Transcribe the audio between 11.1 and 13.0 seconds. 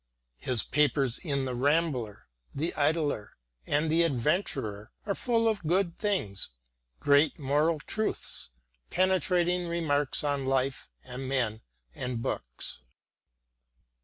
men and books.